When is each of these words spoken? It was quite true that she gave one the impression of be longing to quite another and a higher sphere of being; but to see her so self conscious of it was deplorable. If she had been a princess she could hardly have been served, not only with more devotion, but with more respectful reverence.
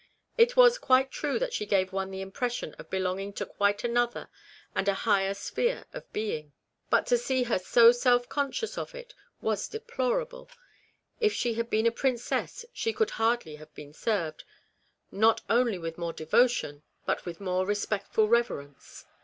It 0.35 0.57
was 0.57 0.79
quite 0.79 1.11
true 1.11 1.37
that 1.37 1.53
she 1.53 1.67
gave 1.67 1.93
one 1.93 2.09
the 2.09 2.21
impression 2.21 2.73
of 2.79 2.89
be 2.89 2.97
longing 2.97 3.33
to 3.33 3.45
quite 3.45 3.83
another 3.83 4.29
and 4.73 4.87
a 4.87 4.95
higher 5.05 5.35
sphere 5.35 5.85
of 5.93 6.11
being; 6.11 6.53
but 6.89 7.05
to 7.05 7.19
see 7.19 7.43
her 7.43 7.59
so 7.59 7.91
self 7.91 8.27
conscious 8.27 8.79
of 8.79 8.95
it 8.95 9.13
was 9.41 9.67
deplorable. 9.67 10.49
If 11.19 11.33
she 11.33 11.53
had 11.53 11.69
been 11.69 11.85
a 11.85 11.91
princess 11.91 12.65
she 12.73 12.93
could 12.93 13.11
hardly 13.11 13.57
have 13.57 13.71
been 13.75 13.93
served, 13.93 14.43
not 15.11 15.41
only 15.51 15.77
with 15.77 15.99
more 15.99 16.13
devotion, 16.13 16.81
but 17.05 17.23
with 17.23 17.39
more 17.39 17.67
respectful 17.67 18.27
reverence. 18.27 19.05